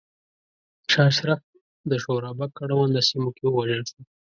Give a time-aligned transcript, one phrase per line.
[0.91, 1.41] شاه اشرف
[1.89, 3.99] د شورابک اړونده سیمو کې ووژل شو.